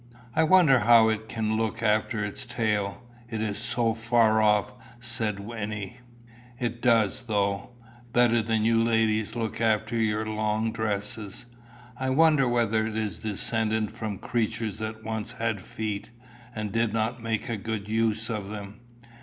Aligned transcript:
"I 0.35 0.41
wonder 0.43 0.79
how 0.79 1.09
it 1.09 1.29
can 1.29 1.55
look 1.57 1.83
after 1.83 2.25
its 2.25 2.47
tail, 2.47 3.03
it 3.29 3.39
is 3.39 3.59
so 3.59 3.93
far 3.93 4.41
off," 4.41 4.73
said 4.99 5.39
Wynnie. 5.39 5.99
"It 6.59 6.81
does 6.81 7.25
though 7.25 7.69
better 8.11 8.41
than 8.41 8.65
you 8.65 8.83
ladies 8.83 9.35
look 9.35 9.61
after 9.61 9.95
your 9.95 10.25
long 10.25 10.71
dresses. 10.71 11.45
I 11.99 12.09
wonder 12.09 12.47
whether 12.47 12.87
it 12.87 12.97
is 12.97 13.19
descended 13.19 13.91
from 13.91 14.17
creatures 14.17 14.79
that 14.79 15.03
once 15.03 15.33
had 15.33 15.61
feet, 15.61 16.09
and 16.55 16.71
did 16.71 16.93
not 16.93 17.21
make 17.21 17.47
a 17.47 17.55
good 17.55 17.87
use 17.87 18.27
of 18.27 18.49
them. 18.49 18.79